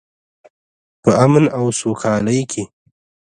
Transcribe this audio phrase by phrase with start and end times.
[1.01, 2.63] په امن او سوکالۍ کې.